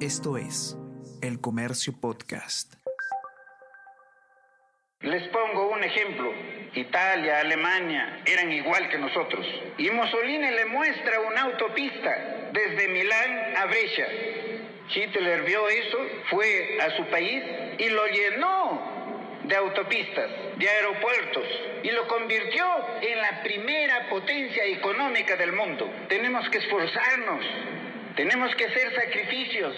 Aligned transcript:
Esto 0.00 0.36
es 0.36 0.76
El 1.22 1.40
Comercio 1.40 1.94
Podcast. 1.98 2.74
Les 5.00 5.26
pongo 5.28 5.70
un 5.70 5.82
ejemplo. 5.82 6.34
Italia, 6.74 7.40
Alemania 7.40 8.22
eran 8.26 8.52
igual 8.52 8.90
que 8.90 8.98
nosotros. 8.98 9.46
Y 9.78 9.90
Mussolini 9.90 10.50
le 10.50 10.66
muestra 10.66 11.20
una 11.20 11.40
autopista 11.44 12.50
desde 12.52 12.88
Milán 12.88 13.56
a 13.56 13.64
Brescia. 13.64 14.06
Hitler 14.94 15.44
vio 15.44 15.66
eso, 15.66 15.98
fue 16.28 16.78
a 16.78 16.94
su 16.98 17.06
país 17.06 17.42
y 17.78 17.88
lo 17.88 18.06
llenó 18.06 18.96
de 19.44 19.56
autopistas, 19.56 20.30
de 20.58 20.68
aeropuertos 20.68 21.44
y 21.82 21.90
lo 21.92 22.06
convirtió 22.06 22.66
en 23.00 23.18
la 23.18 23.42
primera 23.42 24.10
potencia 24.10 24.62
económica 24.64 25.36
del 25.36 25.52
mundo. 25.52 25.90
Tenemos 26.08 26.48
que 26.50 26.58
esforzarnos, 26.58 27.46
tenemos 28.16 28.54
que 28.56 28.64
hacer 28.64 28.94
sacrificios. 28.94 29.76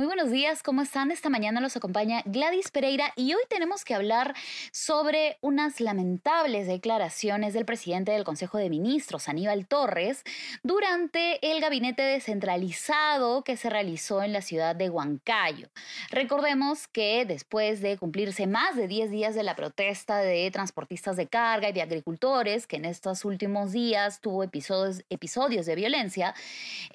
Muy 0.00 0.06
buenos 0.06 0.30
días, 0.30 0.62
¿cómo 0.62 0.80
están? 0.80 1.10
Esta 1.10 1.28
mañana 1.28 1.60
los 1.60 1.76
acompaña 1.76 2.22
Gladys 2.24 2.70
Pereira 2.70 3.12
y 3.16 3.34
hoy 3.34 3.42
tenemos 3.50 3.84
que 3.84 3.94
hablar 3.94 4.34
sobre 4.72 5.36
unas 5.42 5.78
lamentables 5.78 6.66
declaraciones 6.66 7.52
del 7.52 7.66
presidente 7.66 8.10
del 8.10 8.24
Consejo 8.24 8.56
de 8.56 8.70
Ministros, 8.70 9.28
Aníbal 9.28 9.66
Torres, 9.66 10.24
durante 10.62 11.52
el 11.52 11.60
gabinete 11.60 12.00
descentralizado 12.00 13.44
que 13.44 13.58
se 13.58 13.68
realizó 13.68 14.22
en 14.22 14.32
la 14.32 14.40
ciudad 14.40 14.74
de 14.74 14.88
Huancayo. 14.88 15.68
Recordemos 16.08 16.88
que 16.88 17.26
después 17.26 17.82
de 17.82 17.98
cumplirse 17.98 18.46
más 18.46 18.76
de 18.76 18.88
10 18.88 19.10
días 19.10 19.34
de 19.34 19.42
la 19.42 19.54
protesta 19.54 20.16
de 20.20 20.50
transportistas 20.50 21.18
de 21.18 21.26
carga 21.26 21.68
y 21.68 21.74
de 21.74 21.82
agricultores, 21.82 22.66
que 22.66 22.76
en 22.76 22.86
estos 22.86 23.26
últimos 23.26 23.72
días 23.72 24.22
tuvo 24.22 24.44
episodios, 24.44 25.04
episodios 25.10 25.66
de 25.66 25.74
violencia, 25.74 26.34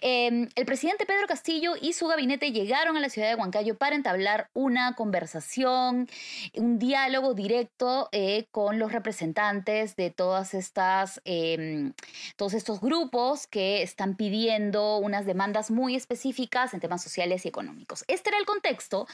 eh, 0.01 0.47
el 0.55 0.65
presidente 0.65 1.05
Pedro 1.05 1.27
Castillo 1.27 1.75
y 1.79 1.93
su 1.93 2.07
gabinete 2.07 2.51
llegaron 2.51 2.94
a 2.97 3.01
la 3.01 3.09
ciudad 3.09 3.29
de 3.29 3.35
Huancayo 3.35 3.77
para 3.77 3.95
entablar 3.95 4.49
una 4.53 4.93
conversación, 4.93 6.07
un 6.55 6.79
diálogo 6.79 7.33
directo 7.33 8.09
eh, 8.11 8.47
con 8.51 8.79
los 8.79 8.91
representantes 8.91 9.95
de 9.95 10.11
todas 10.11 10.53
estas, 10.53 11.21
eh, 11.25 11.91
todos 12.35 12.53
estos 12.53 12.81
grupos 12.81 13.47
que 13.47 13.81
están 13.81 14.15
pidiendo 14.15 14.97
unas 14.97 15.25
demandas 15.25 15.71
muy 15.71 15.95
específicas 15.95 16.73
en 16.73 16.79
temas 16.79 17.03
sociales 17.03 17.45
y 17.45 17.49
económicos. 17.49 18.03
Este 18.07 18.29
era 18.29 18.39
el 18.39 18.45
contexto, 18.45 19.07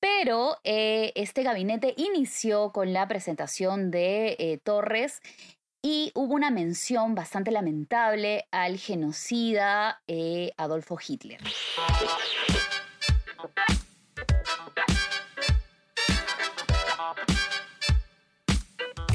pero 0.00 0.58
eh, 0.64 1.12
este 1.14 1.42
gabinete 1.42 1.94
inició 1.96 2.72
con 2.72 2.92
la 2.92 3.06
presentación 3.06 3.90
de 3.90 4.36
eh, 4.38 4.58
Torres 4.62 5.20
y 5.80 6.12
hubo 6.14 6.34
una 6.34 6.50
mención 6.50 7.14
bastante 7.14 7.50
lamentable 7.50 8.46
al 8.50 8.78
genocida 8.78 10.02
eh, 10.06 10.52
Adolfo 10.56 10.98
Hitler. 11.06 11.40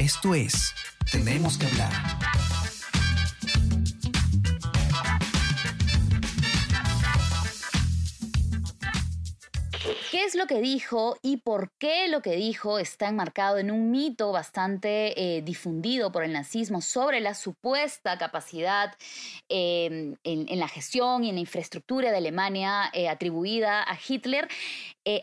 Esto 0.07 0.33
es 0.33 0.73
Tenemos 1.11 1.57
que 1.57 1.67
hablar. 1.67 2.36
Es 10.27 10.35
lo 10.35 10.45
que 10.45 10.59
dijo 10.59 11.17
y 11.21 11.37
por 11.37 11.71
qué 11.77 12.09
lo 12.09 12.21
que 12.21 12.35
dijo 12.35 12.79
está 12.79 13.07
enmarcado 13.07 13.59
en 13.59 13.71
un 13.71 13.91
mito 13.91 14.33
bastante 14.33 15.37
eh, 15.37 15.41
difundido 15.41 16.11
por 16.11 16.25
el 16.25 16.33
nazismo 16.33 16.81
sobre 16.81 17.21
la 17.21 17.33
supuesta 17.33 18.17
capacidad 18.17 18.93
eh, 19.47 20.15
en, 20.25 20.45
en, 20.49 20.59
la 20.59 20.67
gestión 20.67 21.23
y 21.23 21.29
en 21.29 21.35
la 21.35 21.41
infraestructura 21.41 22.11
de 22.11 22.17
Alemania 22.17 22.91
eh, 22.93 23.07
atribuida 23.07 23.83
a 23.83 23.97
Hitler? 24.05 24.49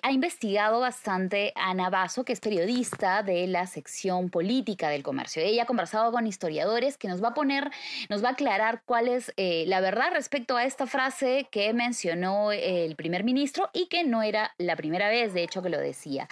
ha 0.02 0.12
investigado 0.12 0.80
bastante 0.80 1.52
Ana 1.56 1.90
Basso, 1.90 2.24
que 2.24 2.32
es 2.32 2.40
periodista 2.40 3.22
de 3.22 3.46
la 3.46 3.66
sección 3.66 4.30
política 4.30 4.88
del 4.88 5.02
comercio. 5.02 5.42
Ella 5.42 5.64
ha 5.64 5.66
conversado 5.66 6.10
con 6.10 6.26
historiadores 6.26 6.96
que 6.96 7.06
nos 7.06 7.22
va 7.22 7.28
a 7.28 7.34
poner, 7.34 7.70
nos 8.08 8.24
va 8.24 8.30
a 8.30 8.32
aclarar 8.32 8.80
cuál 8.86 9.08
es 9.08 9.30
la 9.36 9.80
verdad 9.82 10.12
respecto 10.14 10.56
a 10.56 10.64
esta 10.64 10.86
frase 10.86 11.48
que 11.50 11.74
mencionó 11.74 12.50
el 12.50 12.96
primer 12.96 13.24
ministro 13.24 13.68
y 13.74 13.88
que 13.88 14.04
no 14.04 14.22
era 14.22 14.54
la 14.56 14.74
primera 14.74 14.93
vez, 14.98 15.34
de 15.34 15.42
hecho, 15.42 15.62
que 15.62 15.68
lo 15.68 15.78
decía. 15.78 16.28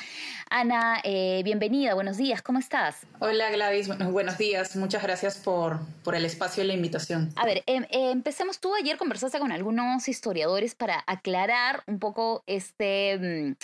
Ana, 0.51 1.01
eh, 1.05 1.43
bienvenida, 1.45 1.95
buenos 1.95 2.17
días, 2.17 2.43
¿cómo 2.43 2.59
estás? 2.59 3.07
Hola 3.19 3.51
Gladys, 3.51 3.89
buenos 4.11 4.39
días, 4.39 4.77
muchas 4.77 5.03
gracias 5.03 5.39
por, 5.39 5.81
por 6.05 6.15
el 6.15 6.25
espacio 6.25 6.63
y 6.63 6.67
la 6.67 6.75
invitación. 6.75 7.33
A 7.37 7.45
ver, 7.45 7.59
eh, 7.67 7.87
eh, 7.91 8.11
empecemos, 8.11 8.61
tú 8.61 8.75
ayer 8.75 8.97
conversaste 8.97 9.39
con 9.39 9.53
algunos 9.53 10.09
historiadores 10.09 10.75
para 10.75 11.03
aclarar 11.07 11.83
un 11.87 11.99
poco 11.99 12.45
este, 12.47 13.57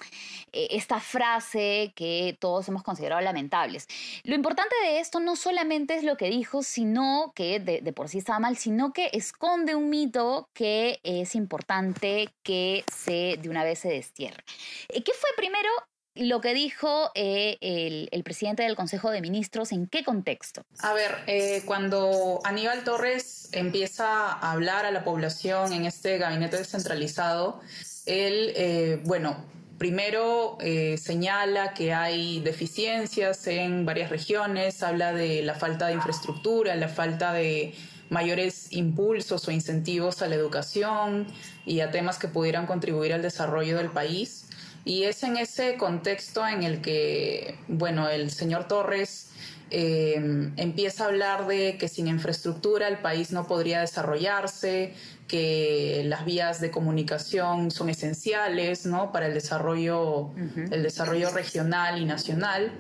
esta 0.53 1.01
frase 1.01 1.93
que 1.95 2.37
todos 2.41 2.69
hemos 2.69 2.83
considerado 2.83 3.21
lamentables. 3.21 3.87
Lo 4.25 4.35
importante 4.35 4.75
de 4.83 5.01
esto 5.01 5.21
no 5.21 5.37
solamente 5.37 5.95
es 5.95 6.05
lo 6.05 6.17
que 6.17 6.29
dijo, 6.29 6.63
sino 6.63 7.33
que 7.35 7.61
de, 7.61 7.81
de 7.81 7.93
por 7.93 8.09
sí 8.09 8.19
estaba 8.19 8.41
mal, 8.41 8.57
sino 8.57 8.93
que 8.93 9.11
esconde 9.13 9.75
un 9.75 9.89
mito 9.91 10.49
que 10.53 11.01
es 11.05 11.35
importante 11.35 12.29
que 12.43 12.85
se 12.95 13.39
de 13.41 13.49
una 13.49 13.65
vez 13.65 13.81
se 13.81 13.89
destierre. 13.89 14.43
¿Qué 14.89 15.13
fue 15.13 15.31
primero 15.37 15.69
lo 16.15 16.41
que 16.41 16.55
dijo 16.55 17.11
eh, 17.15 17.59
el, 17.61 18.23
presidente 18.25 18.65
del 18.65 18.75
Consejo 18.75 19.11
de 19.11 19.21
Ministros, 19.21 19.71
¿en 19.71 19.87
qué 19.87 20.03
contexto? 20.03 20.63
A 20.81 20.93
ver, 20.93 21.13
eh, 21.27 21.63
cuando 21.65 22.41
Aníbal 22.45 22.83
Torres 22.83 23.51
empieza 23.53 24.33
a 24.33 24.53
hablar 24.53 24.85
a 24.85 24.91
la 24.91 25.05
población 25.05 25.73
en 25.73 25.85
este 25.85 26.19
gabinete 26.19 26.57
descentralizado, 26.57 27.61
él, 28.07 28.53
eh, 28.57 29.01
bueno, 29.05 29.37
primero 29.79 30.59
eh, 30.61 30.99
señala 30.99 31.73
que 31.73 31.95
hay 31.95 32.41
deficiencias 32.41 33.47
en 33.47 33.87
varias 33.87 34.11
regiones, 34.11 34.83
habla 34.83 35.13
de 35.13 35.43
la 35.43 35.55
falta 35.55 35.87
de 35.87 35.95
infraestructura, 35.95 36.75
la 36.75 36.89
falta 36.89 37.33
de 37.33 37.75
mayores 38.11 38.73
impulsos 38.73 39.47
o 39.47 39.51
incentivos 39.51 40.23
a 40.23 40.27
la 40.27 40.35
educación 40.35 41.27
y 41.65 41.81
a 41.81 41.91
temas 41.91 42.19
que 42.19 42.27
pudieran 42.27 42.67
contribuir 42.67 43.13
al 43.13 43.23
desarrollo 43.23 43.77
del 43.77 43.91
país. 43.91 44.48
Y 44.85 45.05
es 45.05 45.23
en 45.23 45.37
ese 45.37 45.77
contexto 45.77 46.47
en 46.47 46.63
el 46.63 46.81
que, 46.81 47.59
bueno, 47.69 48.09
el 48.09 48.31
señor 48.31 48.69
Torres 48.69 49.31
eh, 49.71 50.15
empieza 50.57 51.05
a 51.05 51.07
hablar 51.09 51.47
de 51.47 51.77
que 51.77 51.89
sin 51.89 52.09
infraestructura 52.09 52.89
el 52.89 52.99
país 52.99 53.33
no 53.33 53.47
podría 53.47 53.81
desarrollarse, 53.81 54.95
que 55.27 56.03
las 56.07 56.25
vías 56.25 56.61
de 56.61 56.71
comunicación 56.71 57.71
son 57.71 57.91
esenciales 57.91 58.87
¿no? 58.87 59.13
para 59.13 59.27
el 59.27 59.35
desarrollo, 59.35 60.21
uh 60.21 60.35
-huh. 60.35 60.73
el 60.73 60.83
desarrollo 60.83 61.31
regional 61.31 62.01
y 62.01 62.07
nacional. 62.07 62.73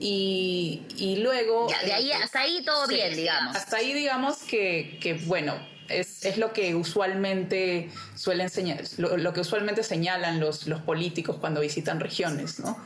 Y, 0.00 0.82
y 0.96 1.16
luego... 1.16 1.68
Ya, 1.68 1.82
de 1.84 1.92
ahí 1.92 2.12
hasta 2.12 2.40
ahí 2.40 2.64
todo 2.64 2.86
sí, 2.86 2.94
bien, 2.94 3.14
digamos. 3.14 3.54
Hasta 3.54 3.76
ahí 3.76 3.92
digamos 3.92 4.38
que, 4.38 4.98
que 5.00 5.14
bueno, 5.14 5.54
es, 5.92 6.24
es, 6.24 6.38
lo 6.38 6.52
que 6.52 6.74
usualmente 6.74 7.90
suelen 8.14 8.48
señalar, 8.48 8.84
lo, 8.98 9.32
que 9.32 9.40
usualmente 9.40 9.82
señalan 9.82 10.40
los, 10.40 10.66
los 10.66 10.80
políticos 10.82 11.36
cuando 11.40 11.60
visitan 11.60 12.00
regiones, 12.00 12.60
¿no? 12.60 12.76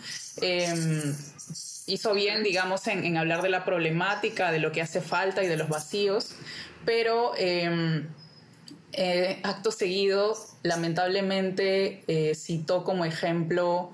Eh, 0.43 1.15
hizo 1.87 2.15
bien, 2.15 2.43
digamos, 2.43 2.87
en, 2.89 3.17
hablar 3.17 3.43
de 3.43 3.49
la 3.49 3.65
problemática, 3.65 4.51
de 4.51 4.59
lo 4.59 4.73
que 4.73 4.83
hace 4.83 5.01
falta 5.01 5.43
y 5.43 5.47
de 5.47 5.57
los 5.57 5.69
vacíos, 5.69 6.35
pero 6.85 7.33
eh, 7.39 8.05
eh, 8.93 9.41
acto 9.43 9.71
seguido, 9.71 10.37
lamentablemente, 10.63 12.03
eh, 12.09 12.35
citó 12.35 12.85
como 12.85 13.05
ejemplo 13.05 13.93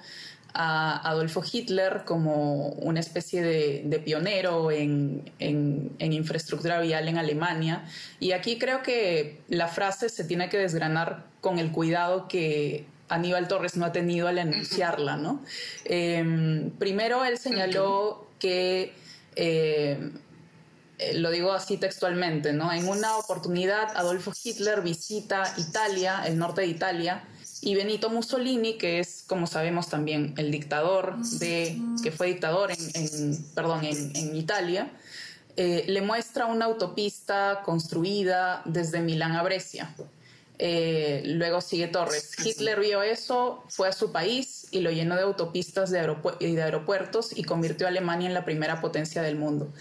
a 0.54 1.08
Adolfo 1.08 1.42
Hitler 1.50 2.02
como 2.04 2.68
una 2.68 3.00
especie 3.00 3.42
de, 3.42 3.82
de 3.84 3.98
pionero 3.98 4.70
en, 4.70 5.30
en, 5.38 5.92
en, 5.98 6.12
infraestructura 6.12 6.80
vial 6.80 7.08
en 7.08 7.18
Alemania. 7.18 7.84
Y 8.20 8.32
aquí 8.32 8.58
creo 8.58 8.82
que 8.82 9.40
la 9.48 9.68
frase 9.68 10.08
se 10.08 10.24
tiene 10.24 10.48
que 10.48 10.58
desgranar 10.58 11.26
con 11.40 11.58
el 11.58 11.72
cuidado 11.72 12.28
que 12.28 12.86
Aníbal 13.08 13.48
Torres 13.48 13.76
no 13.76 13.86
ha 13.86 13.92
tenido 13.92 14.28
al 14.28 14.38
enunciarla. 14.38 15.16
¿no? 15.16 15.42
Eh, 15.84 16.70
primero, 16.78 17.24
él 17.24 17.38
señaló 17.38 18.26
que... 18.38 18.92
Eh, 19.36 20.12
lo 21.14 21.30
digo 21.30 21.52
así 21.52 21.78
textualmente, 21.78 22.52
¿no? 22.52 22.72
En 22.72 22.88
una 22.88 23.16
oportunidad, 23.16 23.88
Adolfo 23.96 24.32
Hitler 24.40 24.82
visita 24.82 25.52
Italia, 25.56 26.22
el 26.26 26.38
norte 26.38 26.60
de 26.60 26.68
Italia, 26.68 27.24
y 27.64 27.76
Benito 27.76 28.10
Mussolini, 28.10 28.76
que 28.76 28.98
es, 28.98 29.24
como 29.26 29.46
sabemos 29.46 29.88
también, 29.88 30.34
el 30.36 30.50
dictador 30.50 31.16
de, 31.38 31.80
que 32.02 32.10
fue 32.10 32.26
dictador 32.26 32.72
en, 32.72 32.78
en 32.94 33.44
perdón, 33.54 33.84
en, 33.84 34.16
en 34.16 34.36
Italia, 34.36 34.90
eh, 35.56 35.84
le 35.86 36.02
muestra 36.02 36.46
una 36.46 36.64
autopista 36.64 37.62
construida 37.64 38.62
desde 38.64 39.00
Milán 39.00 39.32
a 39.32 39.42
Brescia. 39.44 39.94
Eh, 40.58 41.22
luego 41.24 41.60
sigue 41.60 41.88
Torres. 41.88 42.32
Hitler 42.44 42.78
vio 42.80 43.02
eso, 43.02 43.64
fue 43.68 43.88
a 43.88 43.92
su 43.92 44.12
país 44.12 44.66
y 44.70 44.80
lo 44.80 44.90
llenó 44.90 45.16
de 45.16 45.22
autopistas 45.22 45.90
de 45.90 46.16
y 46.40 46.54
de 46.54 46.62
aeropuertos 46.62 47.36
y 47.36 47.42
convirtió 47.42 47.86
a 47.86 47.90
Alemania 47.90 48.28
en 48.28 48.34
la 48.34 48.44
primera 48.44 48.80
potencia 48.80 49.22
del 49.22 49.36
mundo. 49.36 49.72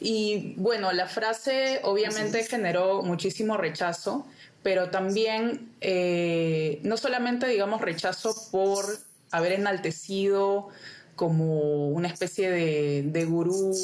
Y 0.00 0.54
bueno, 0.56 0.92
la 0.92 1.06
frase 1.06 1.80
obviamente 1.82 2.44
generó 2.44 3.02
muchísimo 3.02 3.56
rechazo, 3.56 4.26
pero 4.62 4.90
también 4.90 5.70
eh, 5.80 6.80
no 6.82 6.96
solamente, 6.96 7.46
digamos, 7.46 7.80
rechazo 7.80 8.34
por 8.50 8.84
haber 9.30 9.52
enaltecido 9.52 10.68
como 11.16 11.88
una 11.88 12.08
especie 12.08 12.50
de, 12.50 13.02
de 13.04 13.24
gurú 13.24 13.74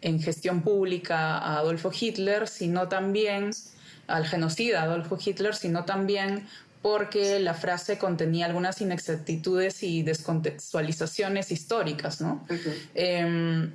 en 0.00 0.20
gestión 0.20 0.62
pública 0.62 1.38
a 1.38 1.58
Adolfo 1.58 1.90
Hitler, 1.98 2.48
sino 2.48 2.88
también 2.88 3.50
al 4.06 4.26
genocida 4.26 4.82
Adolfo 4.82 5.18
Hitler, 5.24 5.54
sino 5.54 5.84
también 5.84 6.46
porque 6.82 7.40
la 7.40 7.54
frase 7.54 7.96
contenía 7.96 8.44
algunas 8.44 8.82
inexactitudes 8.82 9.82
y 9.82 10.02
descontextualizaciones 10.02 11.50
históricas, 11.50 12.20
¿no? 12.20 12.46
Em, 12.94 13.72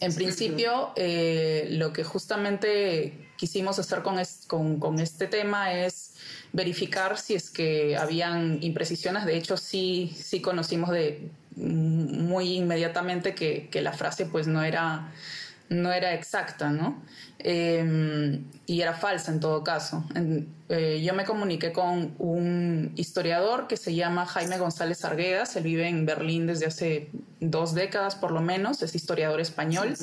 en 0.00 0.14
principio, 0.14 0.92
eh, 0.96 1.68
lo 1.72 1.92
que 1.92 2.02
justamente 2.02 3.12
quisimos 3.40 3.78
hacer 3.78 4.02
con, 4.02 4.78
con, 4.78 5.00
este 5.00 5.26
tema 5.26 5.72
es 5.72 6.12
verificar 6.52 7.16
si 7.16 7.34
es 7.34 7.48
que 7.48 7.96
habían 7.96 8.58
imprecisiones. 8.60 9.24
De 9.24 9.34
hecho, 9.34 9.56
sí, 9.56 10.14
sí 10.14 10.42
conocimos 10.42 10.90
de 10.90 11.30
muy 11.56 12.56
inmediatamente 12.56 13.34
que, 13.34 13.70
que 13.70 13.80
la 13.80 13.94
frase 13.94 14.26
pues 14.26 14.46
no 14.46 14.62
era 14.62 15.10
no 15.70 15.92
era 15.92 16.14
exacta, 16.14 16.68
¿no? 16.68 17.00
Em, 17.38 18.44
y 18.66 18.82
era 18.82 18.92
falsa 18.92 19.30
en 19.32 19.40
todo 19.40 19.64
caso. 19.64 20.04
Eh, 20.68 21.00
yo 21.02 21.14
me 21.14 21.24
comuniqué 21.24 21.72
con 21.72 22.14
un 22.18 22.92
historiador 22.96 23.68
que 23.68 23.76
se 23.76 23.94
llama 23.94 24.26
Jaime 24.26 24.58
González 24.58 25.04
Arguedas, 25.04 25.56
él 25.56 25.62
vive 25.62 25.88
en 25.88 26.04
Berlín 26.04 26.46
desde 26.46 26.66
hace 26.66 27.08
dos 27.40 27.74
décadas 27.74 28.16
por 28.16 28.32
lo 28.32 28.40
menos, 28.40 28.82
es 28.82 28.94
historiador 28.94 29.40
español, 29.40 29.94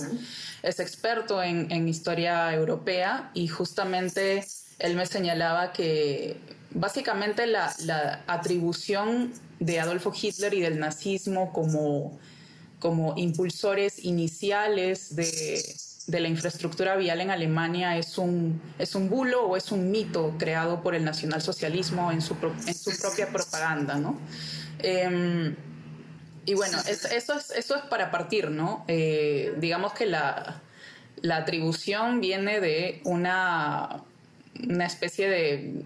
es 0.63 0.79
experto 0.79 1.43
en, 1.43 1.87
historia 1.87 2.53
europea 2.53 3.29
y 3.33 3.47
justamente 3.47 4.45
él 4.79 4.95
me 4.95 5.05
señalaba 5.05 5.73
que 5.73 6.37
básicamente 6.71 7.45
la, 7.45 7.73
la 7.85 8.23
atribución 8.27 9.33
de 9.59 9.79
Adolfo 9.79 10.13
Hitler 10.19 10.53
y 10.53 10.61
del 10.61 10.79
nazismo 10.79 11.51
como 11.51 12.17
como 12.79 13.13
impulsores 13.17 14.03
iniciales 14.03 15.15
de, 15.15 16.19
la 16.19 16.27
infraestructura 16.27 16.95
vial 16.95 17.19
en 17.19 17.31
Alemania 17.31 17.97
es 17.97 18.17
un, 18.17 18.61
es 18.79 18.95
un 18.95 19.09
bulo 19.09 19.45
o 19.45 19.57
es 19.57 19.71
un 19.71 19.91
mito 19.91 20.35
creado 20.37 20.81
por 20.81 20.95
el 20.95 21.03
nacionalsocialismo 21.03 22.11
en 22.11 22.21
su, 22.21 22.35
en 22.65 22.73
su 22.73 22.97
propia 22.97 23.27
propaganda, 23.27 23.95
¿no? 23.95 24.17
Em, 24.79 25.55
y 26.45 26.53
bueno, 26.53 26.77
eso, 26.87 27.09
es, 27.09 27.51
eso 27.51 27.75
es 27.75 27.81
para 27.89 28.09
partir, 28.09 28.49
¿no? 28.49 28.85
Eh, 28.87 29.53
digamos 29.57 29.93
que 29.93 30.05
la, 30.05 30.61
la, 31.21 31.37
atribución 31.37 32.21
viene 32.21 32.61
de 32.61 33.01
una, 33.03 34.03
una 34.63 34.85
especie 34.85 35.27
de, 35.27 35.83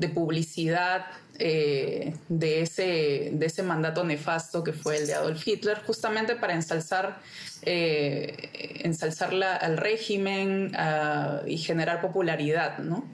de 0.00 0.08
publicidad 0.08 1.06
eh, 1.38 2.14
de, 2.28 2.62
ese, 2.62 3.30
de 3.32 3.46
ese 3.46 3.62
mandato 3.62 4.04
nefasto 4.04 4.64
que 4.64 4.72
fue 4.72 4.98
el 4.98 5.06
de 5.06 5.14
Adolf 5.14 5.46
Hitler, 5.46 5.78
justamente 5.86 6.36
para 6.36 6.54
ensalzar, 6.54 7.18
eh, 7.62 8.80
ensalzar 8.84 9.32
al 9.34 9.76
régimen 9.76 10.72
ah, 10.76 11.40
y 11.46 11.58
generar 11.58 12.00
popularidad, 12.00 12.78
¿no? 12.78 13.04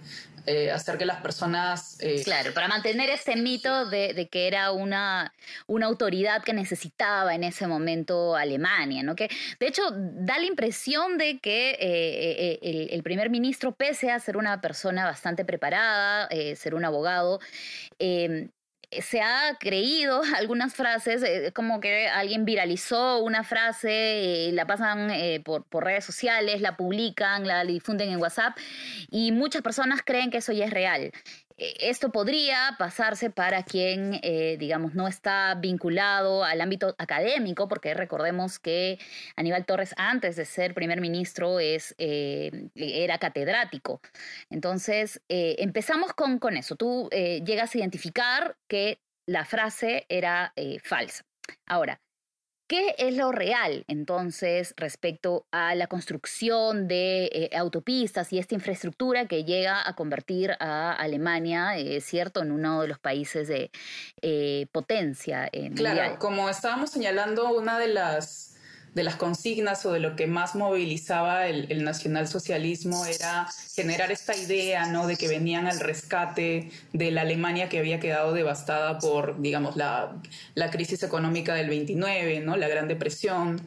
Eh, 0.46 0.70
hacer 0.70 0.96
que 0.96 1.04
las 1.04 1.20
personas... 1.20 1.98
Eh, 2.00 2.22
claro, 2.22 2.54
para 2.54 2.68
mantener 2.68 3.10
ese 3.10 3.34
mito 3.34 3.86
de, 3.86 4.28
que 4.30 4.46
era 4.46 4.70
una, 4.70 5.34
una 5.66 5.86
autoridad 5.86 6.44
que 6.44 6.52
necesitaba 6.52 7.34
en 7.34 7.42
ese 7.42 7.66
momento 7.66 8.36
Alemania, 8.36 9.02
¿no? 9.02 9.16
Que 9.16 9.28
de 9.58 9.66
hecho 9.66 9.82
da 9.90 10.38
la 10.38 10.46
impresión 10.46 11.18
de 11.18 11.40
que 11.40 11.76
eh, 11.80 12.88
el, 12.92 13.02
primer 13.02 13.28
ministro, 13.28 13.72
pese 13.72 14.12
a 14.12 14.20
ser 14.20 14.36
una 14.36 14.60
persona 14.60 15.04
bastante 15.04 15.44
preparada, 15.44 16.28
ser 16.54 16.76
un 16.76 16.84
abogado, 16.84 17.40
se 18.90 19.20
ha 19.20 19.56
creído 19.58 20.22
algunas 20.36 20.74
frases, 20.74 21.22
eh, 21.22 21.52
como 21.54 21.80
que 21.80 22.08
alguien 22.08 22.44
viralizó 22.44 23.18
una 23.22 23.44
frase, 23.44 24.50
la 24.52 24.66
pasan 24.66 25.10
eh, 25.10 25.40
por, 25.40 25.64
redes 25.84 26.04
sociales, 26.04 26.60
la 26.60 26.76
publican, 26.76 27.46
la 27.46 27.64
difunden 27.64 28.10
en 28.10 28.20
WhatsApp 28.20 28.56
y 29.10 29.32
muchas 29.32 29.62
personas 29.62 30.00
creen 30.04 30.30
que 30.30 30.38
eso 30.38 30.52
ya 30.52 30.64
es 30.66 30.70
real. 30.70 31.12
Eh, 31.56 31.74
esto 31.80 32.10
podría 32.10 32.76
pasarse 32.78 33.30
para 33.30 33.62
quien, 33.62 34.20
digamos, 34.58 34.94
no 34.94 35.08
está 35.08 35.54
vinculado 35.54 36.44
al 36.44 36.60
ámbito 36.60 36.94
académico, 36.98 37.68
porque 37.68 37.94
recordemos 37.94 38.58
que 38.58 38.98
Aníbal 39.36 39.66
Torres, 39.66 39.94
antes 39.96 40.36
de 40.36 40.44
ser 40.44 40.74
primer 40.74 41.00
ministro, 41.00 41.60
es, 41.60 41.94
era 41.98 43.18
catedrático. 43.18 44.00
Entonces, 44.50 45.20
empezamos 45.28 46.12
con, 46.12 46.38
con 46.38 46.56
eso. 46.56 46.76
Tú 46.76 47.08
llegas 47.10 47.74
a 47.74 47.78
identificar 47.78 48.56
que 48.68 49.00
la 49.26 49.44
frase 49.44 50.06
era 50.08 50.52
eh, 50.56 50.78
falsa. 50.82 51.24
Ahora, 51.66 52.00
¿qué 52.66 52.94
es 52.98 53.14
lo 53.16 53.32
real 53.32 53.84
entonces 53.88 54.74
respecto 54.76 55.46
a 55.50 55.74
la 55.74 55.86
construcción 55.86 56.88
de 56.88 57.30
eh, 57.32 57.50
autopistas 57.56 58.32
y 58.32 58.38
esta 58.38 58.54
infraestructura 58.54 59.26
que 59.26 59.44
llega 59.44 59.88
a 59.88 59.94
convertir 59.94 60.52
a 60.60 60.92
Alemania, 60.92 61.78
eh, 61.78 62.00
cierto, 62.00 62.42
en 62.42 62.52
uno 62.52 62.82
de 62.82 62.88
los 62.88 62.98
países 62.98 63.48
de 63.48 63.70
potencia 64.72 65.50
mundial? 65.52 65.94
Claro, 65.94 66.18
como 66.18 66.48
estábamos 66.48 66.90
señalando, 66.90 67.52
una 67.52 67.78
de 67.78 67.88
las 67.88 68.55
de 68.96 69.02
las 69.02 69.16
consignas 69.16 69.84
o 69.84 69.92
de 69.92 70.00
lo 70.00 70.16
que 70.16 70.26
más 70.26 70.54
movilizaba 70.54 71.48
el, 71.48 71.84
nacionalsocialismo 71.84 73.04
era 73.04 73.46
generar 73.74 74.10
esta 74.10 74.34
idea 74.34 74.86
¿no? 74.86 75.06
de 75.06 75.16
que 75.16 75.28
venían 75.28 75.66
al 75.66 75.80
rescate 75.80 76.70
de 76.94 77.10
la 77.10 77.20
Alemania 77.20 77.68
que 77.68 77.78
había 77.78 78.00
quedado 78.00 78.32
devastada 78.32 78.98
por, 78.98 79.38
digamos, 79.38 79.76
la, 79.76 80.18
crisis 80.72 81.02
económica 81.02 81.52
del 81.52 81.68
29, 81.68 82.40
¿no? 82.40 82.56
la 82.56 82.68
Gran 82.68 82.88
Depresión. 82.88 83.60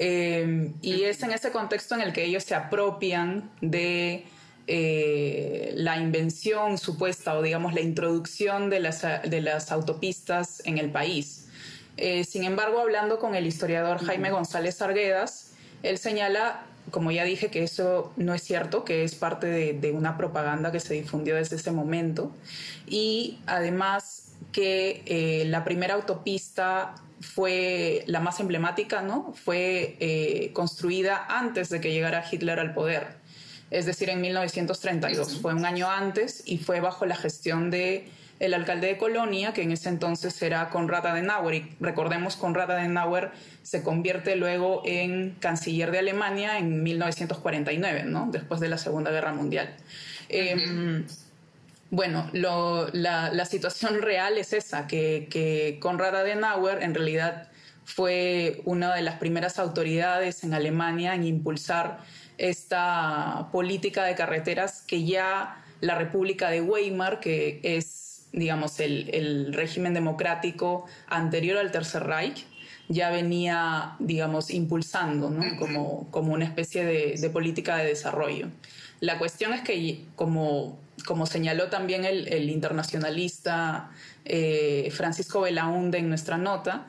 Eh, 0.00 0.72
y 0.82 1.02
es 1.04 1.22
en 1.22 1.30
ese 1.30 1.52
contexto 1.52 1.94
en 1.94 2.00
el 2.00 2.12
que 2.12 2.24
ellos 2.24 2.42
se 2.42 2.56
apropian 2.56 3.52
de 3.60 4.24
eh, 4.66 5.74
la 5.76 5.96
invención 5.98 6.76
supuesta 6.76 7.38
o 7.38 7.42
digamos 7.42 7.72
la 7.72 7.82
introducción 7.82 8.68
de 8.68 8.80
las, 8.80 9.02
de 9.02 9.40
las 9.42 9.70
autopistas 9.70 10.60
en 10.64 10.78
el 10.78 10.90
país. 10.90 11.41
Eh, 11.96 12.24
sin 12.24 12.44
embargo, 12.44 12.80
hablando 12.80 13.18
con 13.18 13.34
el 13.34 13.46
historiador 13.46 14.04
Jaime 14.04 14.30
González 14.30 14.80
Arguedas, 14.80 15.52
él 15.82 15.98
señala, 15.98 16.64
como 16.90 17.10
ya 17.10 17.24
dije, 17.24 17.50
que 17.50 17.62
eso 17.62 18.12
no 18.16 18.34
es 18.34 18.42
cierto, 18.42 18.84
que 18.84 19.04
es 19.04 19.14
parte 19.14 19.46
de, 19.46 19.92
una 19.92 20.16
propaganda 20.16 20.72
que 20.72 20.80
se 20.80 20.94
difundió 20.94 21.36
desde 21.36 21.56
ese 21.56 21.70
momento. 21.70 22.32
Y 22.86 23.38
además 23.46 24.32
que 24.52 25.02
eh, 25.06 25.44
la 25.46 25.64
primera 25.64 25.94
autopista 25.94 26.94
fue 27.20 28.02
la 28.06 28.20
más 28.20 28.40
emblemática, 28.40 29.02
¿no? 29.02 29.32
Fue 29.44 29.96
eh, 30.00 30.50
construida 30.52 31.24
antes 31.28 31.68
de 31.68 31.80
que 31.80 31.92
llegara 31.92 32.24
Hitler 32.28 32.58
al 32.58 32.74
poder, 32.74 33.06
es 33.70 33.86
decir, 33.86 34.10
en 34.10 34.20
1932. 34.20 35.38
Fue 35.40 35.54
un 35.54 35.64
año 35.64 35.88
antes 35.88 36.42
y 36.44 36.58
fue 36.58 36.80
bajo 36.80 37.06
la 37.06 37.16
gestión 37.16 37.70
de 37.70 38.08
el 38.42 38.54
alcalde 38.54 38.88
de 38.88 38.98
Colonia, 38.98 39.52
que 39.52 39.62
en 39.62 39.70
ese 39.70 39.88
entonces 39.88 40.42
era 40.42 40.68
Konrad 40.68 41.06
Adenauer. 41.06 41.54
Y 41.54 41.76
recordemos, 41.78 42.34
Konrad 42.34 42.72
Adenauer 42.72 43.30
se 43.62 43.84
convierte 43.84 44.34
luego 44.34 44.82
en 44.84 45.36
canciller 45.38 45.92
de 45.92 46.00
Alemania 46.00 46.58
en 46.58 46.82
1949, 46.82 48.02
¿no? 48.02 48.28
después 48.32 48.58
de 48.58 48.68
la 48.68 48.78
Segunda 48.78 49.12
Guerra 49.12 49.32
Mundial. 49.32 49.72
Em, 50.28 51.06
bueno, 51.90 52.28
la, 52.32 53.44
situación 53.44 54.02
real 54.02 54.36
es 54.36 54.52
esa, 54.52 54.88
que, 54.88 55.28
que 55.30 55.78
Konrad 55.80 56.16
Adenauer 56.16 56.82
en 56.82 56.96
realidad 56.96 57.48
fue 57.84 58.60
una 58.64 58.92
de 58.92 59.02
las 59.02 59.18
primeras 59.18 59.60
autoridades 59.60 60.42
en 60.42 60.52
Alemania 60.52 61.14
en 61.14 61.22
impulsar 61.22 62.00
esta 62.38 63.50
política 63.52 64.02
de 64.02 64.16
carreteras 64.16 64.82
que 64.82 65.04
ya 65.04 65.62
la 65.80 65.94
República 65.94 66.50
de 66.50 66.60
Weimar, 66.60 67.20
que 67.20 67.60
es 67.62 68.01
digamos, 68.32 68.80
el, 68.80 69.52
régimen 69.52 69.94
democrático 69.94 70.86
anterior 71.06 71.58
al 71.58 71.70
Tercer 71.70 72.04
Reich 72.04 72.46
ya 72.88 73.10
venía, 73.10 73.96
digamos, 73.98 74.50
impulsando 74.50 75.30
¿no? 75.30 75.56
como, 75.58 76.10
como 76.10 76.32
una 76.32 76.44
especie 76.44 76.84
de, 76.84 77.30
política 77.30 77.76
de 77.76 77.86
desarrollo. 77.86 78.48
La 79.00 79.18
cuestión 79.18 79.52
es 79.52 79.62
que, 79.62 80.04
como, 80.16 80.78
como 81.06 81.26
señaló 81.26 81.68
también 81.68 82.04
el, 82.04 82.50
internacionalista 82.50 83.90
eh, 84.24 84.90
Francisco 84.92 85.42
Belaunde 85.42 85.98
en 85.98 86.08
nuestra 86.08 86.38
nota, 86.38 86.88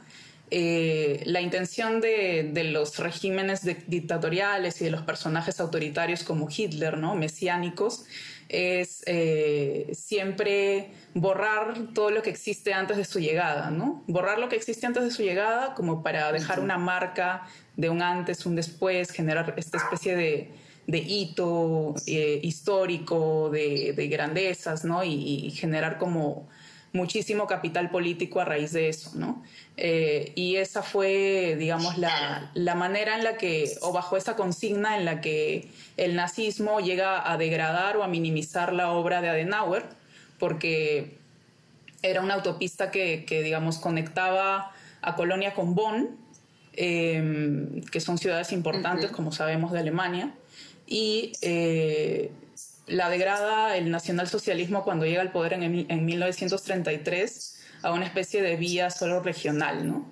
eh, 0.55 1.24
la 1.25 1.41
intención 1.41 2.00
de, 2.00 2.48
de, 2.53 2.63
los 2.65 3.00
regímenes 3.00 3.62
dictatoriales 3.88 4.79
y 4.81 4.83
de 4.83 4.91
los 4.91 5.01
personajes 5.01 5.60
autoritarios 5.60 6.22
como 6.24 6.48
Hitler, 6.48 7.00
¿no? 7.00 7.15
mesiánicos, 7.15 8.05
es 8.50 9.01
eh, 9.07 9.89
siempre 9.93 10.91
borrar 11.15 11.74
todo 11.95 12.12
lo 12.12 12.22
que 12.22 12.29
existe 12.29 12.72
antes 12.72 12.98
de 12.98 13.05
su 13.05 13.19
llegada, 13.19 13.72
¿no? 13.72 14.03
Borrar 14.05 14.38
lo 14.38 14.48
que 14.48 14.55
existe 14.55 14.86
antes 14.86 15.03
de 15.03 15.10
su 15.10 15.24
llegada 15.24 15.74
como 15.74 16.03
para 16.03 16.31
dejar 16.31 16.60
una 16.60 16.77
marca 16.77 17.48
de 17.75 17.89
un 17.89 18.03
antes, 18.03 18.45
un 18.45 18.55
después, 18.55 19.10
generar 19.10 19.55
esta 19.57 19.77
especie 19.77 20.15
de, 20.15 20.51
de 20.86 20.98
hito 21.00 21.95
eh, 22.05 22.39
histórico, 22.43 23.50
de, 23.50 24.07
grandezas, 24.07 24.86
¿no? 24.86 25.03
Y, 25.03 25.50
generar 25.50 25.98
como 25.98 26.48
muchísimo 26.93 27.47
capital 27.47 27.89
político 27.89 28.39
a 28.39 28.45
raíz 28.45 28.71
de 28.71 28.88
eso, 28.88 29.12
¿no? 29.15 29.43
Eh, 29.77 30.31
y 30.35 30.57
esa 30.57 30.83
fue, 30.83 31.55
digamos, 31.57 31.97
la, 31.97 32.51
la, 32.53 32.75
manera 32.75 33.17
en 33.17 33.23
la 33.23 33.35
que, 33.35 33.71
o 33.81 33.91
bajo 33.91 34.15
esa 34.15 34.35
consigna 34.35 34.97
en 34.97 35.05
la 35.05 35.19
que 35.19 35.69
el 35.97 36.15
nazismo 36.15 36.79
llega 36.79 37.29
a 37.31 37.38
degradar 37.38 37.97
o 37.97 38.03
a 38.03 38.07
minimizar 38.07 38.73
la 38.73 38.91
obra 38.91 39.21
de 39.21 39.29
Adenauer, 39.29 39.83
porque 40.38 41.17
era 42.03 42.21
una 42.21 42.35
autopista 42.35 42.91
que, 42.91 43.25
que 43.25 43.41
digamos, 43.41 43.79
conectaba 43.79 44.71
a 45.01 45.15
Colonia 45.15 45.55
con 45.55 45.73
Bonn, 45.73 46.17
em, 46.73 47.81
que 47.85 48.00
son 48.00 48.19
ciudades 48.19 48.51
importantes, 48.51 49.09
como 49.09 49.31
sabemos, 49.31 49.71
de 49.71 49.79
Alemania, 49.79 50.33
y 50.85 51.31
eh, 51.41 52.31
la 52.87 53.09
degrada 53.09 53.77
el 53.77 53.91
nacionalsocialismo 53.91 54.83
cuando 54.83 55.05
llega 55.05 55.21
al 55.21 55.31
poder 55.31 55.53
en, 55.53 55.85
en, 55.89 56.05
1933 56.05 57.59
a 57.81 57.91
una 57.91 58.05
especie 58.05 58.41
de 58.41 58.55
vía 58.55 58.89
solo 58.89 59.21
regional, 59.21 59.87
¿no? 59.87 60.11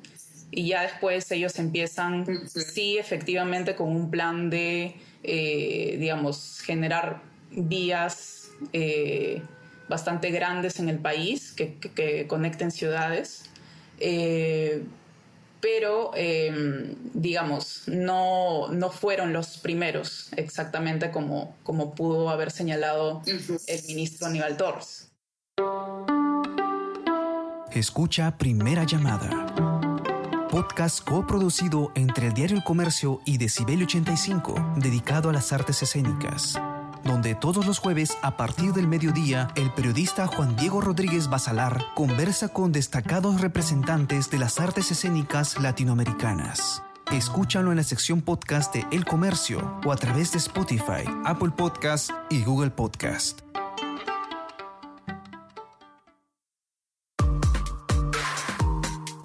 Y 0.51 0.67
ya 0.67 0.81
después 0.81 1.31
ellos 1.31 1.57
empiezan, 1.59 2.25
sí, 2.47 2.97
efectivamente, 2.97 3.75
con 3.75 3.95
un 3.95 4.11
plan 4.11 4.49
de, 4.49 4.95
eh, 5.23 5.95
digamos, 5.97 6.59
generar 6.61 7.21
vías 7.51 8.49
eh, 8.73 9.41
bastante 9.87 10.29
grandes 10.31 10.79
en 10.79 10.89
el 10.89 10.99
país 10.99 11.53
que, 11.53 11.75
que, 11.75 12.27
conecten 12.27 12.71
ciudades. 12.71 13.49
Eh, 13.99 14.83
pero 15.61 16.11
em, 16.15 16.95
digamos, 17.13 17.83
no, 17.87 18.67
no, 18.69 18.89
fueron 18.89 19.31
los 19.31 19.57
primeros 19.57 20.29
exactamente 20.35 21.11
como, 21.11 21.55
como 21.63 21.93
pudo 21.95 22.29
haber 22.29 22.51
señalado 22.51 23.21
el 23.25 23.83
ministro 23.87 24.27
Aníbal 24.27 24.57
Torres. 24.57 25.11
Escucha 27.71 28.37
Primera 28.37 28.83
Llamada. 28.83 29.29
Podcast 30.49 31.07
coproducido 31.07 31.93
entre 31.95 32.27
el 32.27 32.33
Diario 32.33 32.57
El 32.57 32.63
Comercio 32.63 33.21
y 33.25 33.37
Decibel 33.37 33.83
85, 33.83 34.73
dedicado 34.77 35.29
a 35.29 35.33
las 35.33 35.53
artes 35.53 35.81
escénicas 35.81 36.59
donde 37.03 37.35
todos 37.35 37.65
los 37.65 37.79
jueves 37.79 38.17
a 38.21 38.37
partir 38.37 38.73
del 38.73 38.87
mediodía 38.87 39.49
el 39.55 39.71
periodista 39.71 40.27
Juan 40.27 40.55
Diego 40.55 40.81
Rodríguez 40.81 41.29
Basalar 41.29 41.83
conversa 41.95 42.49
con 42.49 42.71
destacados 42.71 43.41
representantes 43.41 44.29
de 44.29 44.39
las 44.39 44.59
artes 44.59 44.91
escénicas 44.91 45.59
latinoamericanas. 45.59 46.83
Escúchalo 47.11 47.71
en 47.71 47.77
la 47.77 47.83
sección 47.83 48.21
podcast 48.21 48.73
de 48.73 48.85
El 48.91 49.03
Comercio 49.03 49.79
o 49.85 49.91
a 49.91 49.95
través 49.97 50.31
de 50.31 50.37
Spotify, 50.37 51.03
Apple 51.25 51.51
Podcast 51.51 52.09
y 52.29 52.43
Google 52.43 52.71
Podcast. 52.71 53.41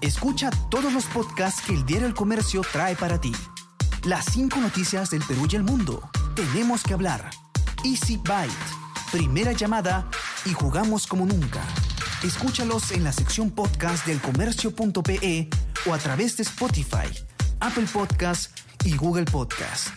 Escucha 0.01 0.51
todos 0.71 0.93
los 0.93 1.05
podcasts 1.07 1.63
que 1.67 1.75
el 1.75 1.87
Diario 1.87 2.07
El 2.07 2.15
Comercio 2.15 2.63
trae 2.73 2.97
para 2.97 3.21
ti. 3.21 3.33
Las 4.05 4.27
cinco 4.27 4.59
noticias 4.61 5.11
del 5.11 5.23
Perú 5.23 5.47
y 5.51 5.57
el 5.57 5.65
mundo. 5.65 6.09
Tenemos 6.35 6.83
que 6.83 6.95
hablar 6.95 7.31
Easy 7.85 8.17
Byte. 8.17 8.53
Primera 9.13 9.53
llamada 9.53 10.09
y 10.45 10.53
jugamos 10.53 11.07
como 11.07 11.27
nunca. 11.27 11.63
Escúchalos 12.25 12.93
en 12.93 13.05
la 13.05 13.13
sección 13.13 13.51
podcast 13.51 14.07
del 14.07 14.21
comercio.pe 14.21 15.49
o 15.87 15.95
a 15.95 15.99
través 15.99 16.37
de 16.37 16.43
Spotify, 16.43 17.09
Apple 17.61 17.87
Podcast 17.93 18.59
y 18.85 18.97
Google 18.97 19.25
Podcast. 19.25 19.89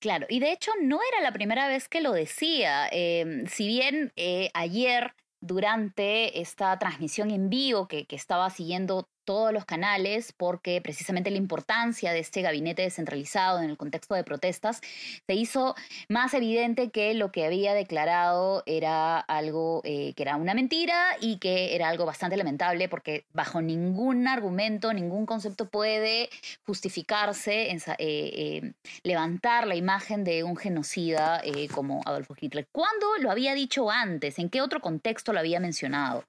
Claro, 0.00 0.26
y 0.28 0.38
de 0.40 0.52
hecho 0.52 0.70
no 0.82 1.00
era 1.12 1.22
la 1.22 1.32
primera 1.32 1.66
vez 1.68 1.88
que 1.88 2.00
lo 2.00 2.12
decía. 2.12 2.88
Em, 2.90 3.46
si 3.46 3.66
bien 3.66 4.12
eh, 4.16 4.50
ayer, 4.54 5.14
durante 5.40 6.40
esta 6.40 6.78
transmisión 6.78 7.30
en 7.30 7.48
vivo 7.48 7.88
que, 7.88 8.06
que 8.06 8.16
estaba 8.16 8.50
siguiendo 8.50 9.08
todos 9.28 9.52
los 9.52 9.66
canales 9.66 10.32
porque 10.34 10.80
precisamente 10.80 11.30
la 11.30 11.36
importancia 11.36 12.14
de 12.14 12.18
este 12.18 12.40
gabinete 12.40 12.80
descentralizado 12.80 13.58
en 13.58 13.68
el 13.68 13.76
contexto 13.76 14.14
de 14.14 14.24
protestas 14.24 14.80
se 15.26 15.34
hizo 15.34 15.74
más 16.08 16.32
evidente 16.32 16.88
que 16.88 17.12
lo 17.12 17.30
que 17.30 17.44
había 17.44 17.74
declarado 17.74 18.62
era 18.64 19.18
algo 19.18 19.82
eh, 19.84 20.14
que 20.16 20.22
era 20.22 20.36
una 20.36 20.54
mentira 20.54 21.14
y 21.20 21.36
que 21.36 21.74
era 21.74 21.90
algo 21.90 22.06
bastante 22.06 22.38
lamentable 22.38 22.88
porque 22.88 23.26
bajo 23.34 23.60
ningún 23.60 24.26
argumento, 24.28 24.94
ningún 24.94 25.26
concepto 25.26 25.68
puede 25.68 26.30
justificarse 26.64 27.70
en, 27.70 27.80
eh, 27.80 27.92
eh, 27.98 28.72
levantar 29.02 29.66
la 29.66 29.74
imagen 29.74 30.24
de 30.24 30.42
un 30.42 30.56
genocida 30.56 31.42
como 31.74 32.00
Adolfo 32.06 32.34
Hitler. 32.40 32.66
¿Cuándo 32.72 33.06
lo 33.20 33.30
había 33.30 33.52
dicho 33.52 33.90
antes? 33.90 34.38
¿En 34.38 34.48
qué 34.48 34.62
otro 34.62 34.80
contexto 34.80 35.34
lo 35.34 35.40
había 35.40 35.60
mencionado? 35.60 36.24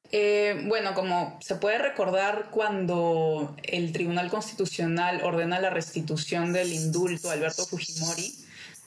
bueno, 0.65 0.93
como 0.93 1.37
se 1.39 1.55
puede 1.55 1.77
recordar 1.77 2.47
cuando 2.51 2.88
cuando 2.89 3.55
el 3.63 3.91
Tribunal 3.91 4.31
Constitucional 4.31 5.21
ordena 5.23 5.59
la 5.59 5.69
restitución 5.69 6.53
del 6.53 6.73
indulto 6.73 7.29
a 7.29 7.33
Alberto 7.33 7.63
Fujimori, 7.65 8.33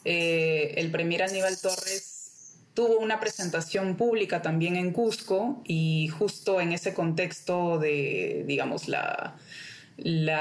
eh, 0.04 0.74
el 0.76 0.90
premier 0.90 1.22
Aníbal 1.22 1.56
Torres 1.60 2.56
tuvo 2.74 2.98
una 2.98 3.20
presentación 3.20 3.96
pública 3.96 4.42
también 4.42 4.74
en 4.74 4.90
Cusco 4.92 5.62
y 5.64 6.08
justo 6.08 6.60
en 6.60 6.72
ese 6.72 6.94
contexto 6.94 7.78
de, 7.78 8.42
digamos, 8.48 8.88
la, 8.88 9.36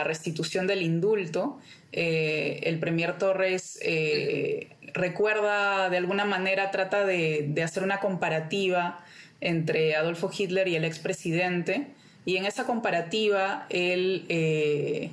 restitución 0.06 0.66
del 0.66 0.82
indulto, 0.82 1.60
eh, 1.92 2.62
el 2.64 2.80
premier 2.80 3.20
Torres 3.20 3.78
eh, 3.84 4.70
recuerda 4.94 5.90
de 5.92 5.98
alguna 5.98 6.26
manera, 6.26 6.72
trata 6.72 7.06
de, 7.06 7.46
de, 7.48 7.62
hacer 7.62 7.84
una 7.84 8.00
comparativa 8.00 9.06
entre 9.40 9.96
Adolfo 9.96 10.32
Hitler 10.36 10.68
y 10.68 10.78
el 10.78 10.86
expresidente 10.86 11.94
y 12.26 12.38
en 12.38 12.46
esa 12.46 12.66
comparativa, 12.66 13.66
él 13.70 14.26
eh, 14.30 15.12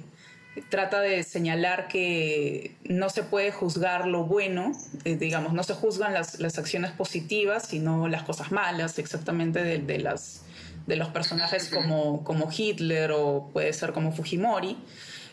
trata 0.69 1.01
de 1.01 1.23
señalar 1.23 1.89
que 1.89 2.77
no 2.85 3.09
se 3.09 3.23
puede 3.23 3.51
juzgar 3.51 4.07
lo 4.07 4.25
bueno, 4.25 4.73
eh, 5.05 5.17
digamos, 5.17 5.53
no 5.53 5.63
se 5.63 5.75
juzgan 5.75 6.13
las, 6.13 6.39
las, 6.41 6.59
acciones 6.59 6.91
positivas, 6.93 7.69
sino 7.69 8.09
las 8.09 8.23
cosas 8.25 8.53
malas, 8.53 8.99
exactamente 8.99 9.63
de, 9.63 9.99
las, 9.99 10.43
de 10.87 10.97
los 10.97 11.09
personajes 11.09 11.69
como, 11.69 12.25
como, 12.25 12.51
Hitler 12.55 13.13
o 13.13 13.49
puede 13.53 13.73
ser 13.73 13.93
como 13.93 14.13
Fujimori. 14.13 14.77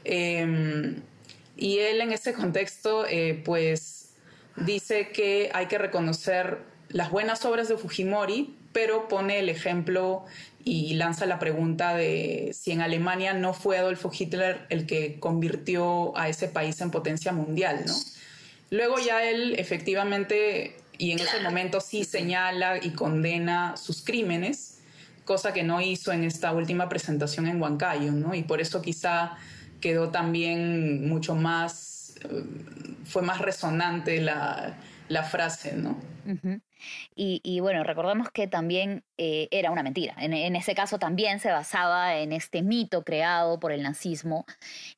Em, 0.05 1.01
y 1.58 1.79
él 1.79 2.01
en 2.01 2.12
ese 2.12 2.34
contexto, 2.34 3.05
eh, 3.05 3.41
pues, 3.44 4.13
dice 4.55 5.10
que 5.10 5.50
hay 5.53 5.65
que 5.67 5.77
reconocer 5.77 6.60
las 6.89 7.12
buenas 7.12 7.44
obras 7.46 7.67
de 7.67 7.77
Fujimori, 7.77 8.55
pero 8.72 9.08
pone 9.08 9.39
el 9.39 9.50
ejemplo 9.50 10.25
y 10.68 10.96
lanza 10.96 11.28
la 11.28 11.38
pregunta 11.38 11.96
de 11.96 12.50
si 12.54 12.72
en 12.72 12.82
Alemania 12.82 13.34
no 13.34 13.54
fue 13.54 13.78
Adolfo 13.78 14.12
Hitler 14.12 14.66
el 14.70 14.88
que 14.88 15.20
convirtió 15.20 16.18
a 16.18 16.28
ese 16.28 16.48
país 16.48 16.82
en 16.82 16.90
potencia 16.90 17.32
mundial, 17.32 17.84
¿no? 17.86 17.94
Luego 18.72 18.96
ya 18.98 19.24
él 19.24 19.56
efectivamente, 19.60 20.76
y 20.98 21.12
en 21.12 21.20
ese 21.20 21.40
momento 21.42 21.80
sí 21.80 22.04
señala 22.04 22.84
y 22.84 22.90
condena 22.90 23.78
sus 23.78 24.04
crímenes, 24.04 24.80
cosa 25.24 25.54
que 25.54 25.62
no 25.62 25.82
hizo 25.82 26.12
en 26.12 26.24
esta 26.24 26.52
última 26.52 26.90
presentación 26.90 27.48
en 27.48 27.62
Huancayo, 27.62 28.12
¿no? 28.12 28.34
Y 28.34 28.42
por 28.42 28.60
eso 28.60 28.82
quizá 28.82 29.38
quedó 29.80 30.10
también 30.10 31.08
mucho 31.08 31.36
más, 31.36 32.16
eh, 32.24 32.44
fue 33.06 33.22
más 33.22 33.40
resonante 33.40 34.20
la, 34.20 34.76
la 35.10 35.24
frase, 35.24 35.74
¿no? 35.74 35.96
Y, 37.15 37.60
bueno, 37.60 37.84
recordemos 37.84 38.30
que 38.32 38.48
también 38.48 39.04
eh, 39.18 39.48
era 39.51 39.72
una 39.72 39.84
mentira. 39.84 40.15
En, 40.20 40.56
ese 40.56 40.75
caso 40.75 41.00
también 41.00 41.39
se 41.39 41.51
basaba 41.51 42.18
en 42.18 42.34
este 42.34 42.62
mito 42.62 43.04
creado 43.04 43.60
por 43.60 43.72
el 43.72 43.84
nazismo 43.84 44.46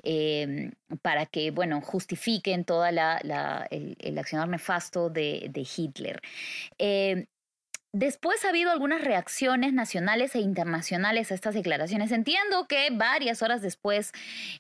em, 0.03 0.71
para 1.01 1.25
que, 1.25 1.51
bueno, 1.51 1.81
justifiquen 1.81 2.65
toda 2.65 2.91
la, 2.91 3.67
el, 3.69 4.17
accionar 4.17 4.47
nefasto 4.49 5.09
de, 5.09 5.67
Hitler. 5.77 6.21
Em, 6.77 7.27
Después 7.93 8.43
ha 8.43 8.49
habido 8.49 8.71
algunas 8.71 9.01
reacciones 9.01 9.73
nacionales 9.73 10.35
e 10.35 10.39
internacionales 10.39 11.31
a 11.31 11.35
estas 11.35 11.55
declaraciones. 11.55 12.11
Entiendo 12.11 12.67
que 12.67 12.89
varias 12.91 13.41
horas 13.41 13.61
después 13.61 14.11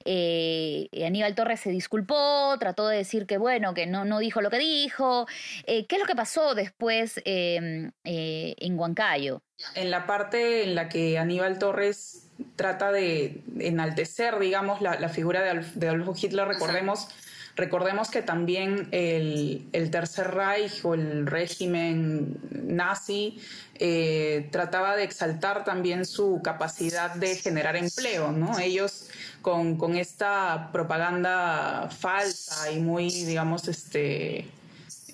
eh, 0.05 0.87
Aníbal 1.05 1.35
Torres 1.35 1.59
se 1.59 1.69
disculpó, 1.69 2.55
trató 2.59 2.87
de 2.87 2.97
decir 2.97 3.25
que 3.25 3.37
bueno, 3.37 3.73
que 3.73 3.85
no, 3.85 4.05
no 4.05 4.19
dijo 4.19 4.41
lo 4.41 4.49
que 4.49 4.59
dijo. 4.59 5.27
Eh, 5.65 5.85
¿Qué 5.87 5.95
es 5.95 6.01
lo 6.01 6.07
que 6.07 6.15
pasó 6.15 6.55
después 6.55 7.21
em, 7.25 7.91
eh, 8.05 8.55
en 8.57 8.79
Huancayo? 8.79 9.41
En 9.75 9.91
la 9.91 10.07
parte 10.07 10.63
en 10.63 10.75
la 10.75 10.87
que 10.87 11.17
Aníbal 11.17 11.59
Torres 11.59 12.29
trata 12.55 12.91
de 12.91 13.41
enaltecer, 13.59 14.39
digamos, 14.39 14.81
la, 14.81 15.09
figura 15.09 15.41
de, 15.41 15.87
Adolfo 15.87 16.15
Hitler, 16.19 16.47
recordemos 16.47 17.09
Recordemos 17.57 18.11
que 18.11 18.21
también 18.21 18.87
el, 18.91 19.67
Tercer 19.91 20.29
Reich 20.35 20.85
o 20.85 20.93
el 20.93 21.25
régimen 21.25 22.37
nazi 22.51 23.41
eh, 23.79 24.47
trataba 24.51 24.95
de 24.95 25.03
exaltar 25.03 25.63
también 25.63 26.05
su 26.05 26.39
capacidad 26.43 27.15
de 27.15 27.35
generar 27.35 27.75
empleo, 27.75 28.31
¿no? 28.31 28.59
Ellos 28.59 29.09
con, 29.41 29.75
con 29.75 29.95
esta 29.95 30.69
propaganda 30.71 31.89
falsa 31.89 32.71
y 32.71 32.79
muy, 32.79 33.09
digamos, 33.09 33.67
este, 33.67 34.47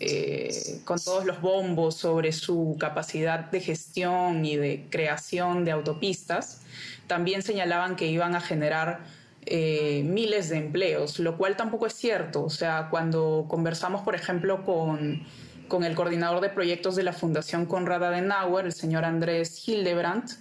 eh, 0.01 0.81
con 0.83 0.99
todos 0.99 1.23
los 1.23 1.39
bombos 1.39 1.95
sobre 1.95 2.33
su 2.33 2.75
capacidad 2.77 3.39
de 3.39 3.61
gestión 3.61 4.43
y 4.43 4.57
de 4.57 4.85
creación 4.89 5.63
de 5.63 5.71
autopistas, 5.71 6.59
también 7.07 7.41
señalaban 7.41 7.95
que 7.95 8.07
iban 8.07 8.35
a 8.35 8.41
generar 8.41 8.99
eh, 9.45 10.03
miles 10.05 10.49
de 10.49 10.57
empleos, 10.57 11.19
lo 11.19 11.37
cual 11.37 11.55
tampoco 11.55 11.87
es 11.87 11.93
cierto. 11.93 12.43
O 12.43 12.49
sea, 12.49 12.87
cuando 12.89 13.45
conversamos, 13.47 14.01
por 14.01 14.15
ejemplo, 14.15 14.63
con, 14.63 15.23
con 15.67 15.83
el 15.83 15.95
coordinador 15.95 16.41
de 16.41 16.49
proyectos 16.49 16.95
de 16.95 17.03
la 17.03 17.13
Fundación 17.13 17.65
Konrad 17.65 18.03
Adenauer, 18.03 18.65
el 18.65 18.73
señor 18.73 19.05
Andrés 19.05 19.67
Hildebrandt, 19.67 20.31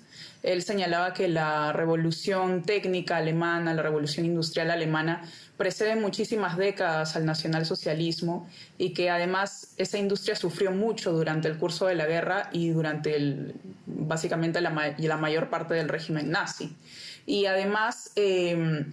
él 0.43 0.63
señalaba 0.63 1.15
que 1.15 1.29
la 1.29 1.73
revolución 1.73 2.63
técnica 2.63 3.17
alemana, 3.17 3.75
la 3.75 3.83
revolución 3.83 4.27
industrial 4.27 4.71
alemana, 4.71 5.23
precede 5.57 5.95
muchísimas 5.95 6.57
décadas 6.57 7.15
al 7.15 7.25
nacionalsocialismo 7.25 8.49
y 8.79 8.93
que 8.93 9.11
además 9.11 9.75
esa 9.77 9.99
industria 9.99 10.35
sufrió 10.35 10.73
mucho 10.73 11.13
durante 11.13 11.47
el 11.47 11.57
curso 11.57 11.87
de 11.87 11.95
la 11.95 12.07
guerra 12.07 12.49
y 12.53 12.71
durante 12.71 13.15
el, 13.15 13.55
básicamente 13.87 14.61
la, 14.61 14.95
la 14.99 15.17
mayor 15.17 15.51
parte 15.51 15.75
del 15.75 15.89
régimen 15.89 16.31
nazi. 16.31 16.77
Y 17.27 17.47
además 17.47 18.13
em, 18.17 18.93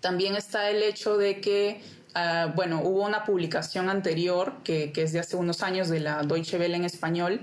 también 0.00 0.36
está 0.36 0.70
el 0.70 0.82
hecho 0.82 1.16
de 1.16 1.40
que 1.40 1.80
ah, 2.14 2.52
bueno, 2.54 2.82
hubo 2.82 3.04
una 3.04 3.24
publicación 3.24 3.88
anterior 3.88 4.54
que, 4.64 4.92
que, 4.92 5.02
es 5.02 5.12
de 5.12 5.20
hace 5.20 5.36
unos 5.36 5.62
años 5.62 5.88
de 5.88 6.00
la 6.00 6.22
Deutsche 6.22 6.58
Welle 6.58 6.76
en 6.76 6.84
español, 6.84 7.40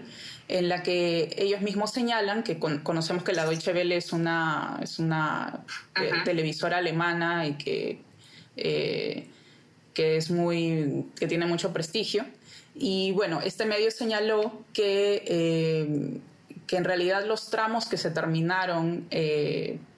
en 0.50 0.68
la 0.68 0.82
que 0.82 1.34
ellos 1.38 1.62
mismos 1.62 1.92
señalan 1.92 2.44
que 2.44 2.58
conocemos 2.58 3.24
que 3.24 3.34
la 3.34 3.46
Deutsche 3.46 3.72
Welle 3.72 3.96
es 3.96 4.12
una, 4.12 4.80
es 4.82 4.98
una 4.98 5.64
eh, 5.96 6.12
televisora 6.26 6.78
alemana 6.78 7.48
y 7.48 7.54
que, 7.54 8.02
eh, 8.58 9.28
que, 9.94 10.18
es 10.18 10.32
muy, 10.32 11.06
que 11.16 11.28
tiene 11.28 11.46
mucho 11.46 11.72
prestigio. 11.72 12.26
Y 12.74 13.12
bueno, 13.12 13.42
este 13.42 13.66
medio 13.66 13.92
señaló 13.92 14.64
que, 14.74 15.24
eh, 15.28 16.20
que 16.66 16.78
en 16.78 16.84
realidad 16.84 17.26
los 17.28 17.52
tramos 17.52 17.86
que 17.86 17.98
se 17.98 18.10
terminaron 18.10 19.08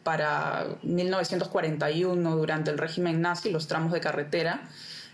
para 0.03 0.77
1941 0.83 2.35
durante 2.35 2.71
el 2.71 2.77
régimen 2.77 3.21
nazi, 3.21 3.51
los 3.51 3.67
tramos 3.67 3.91
de 3.91 3.99
carretera, 3.99 4.61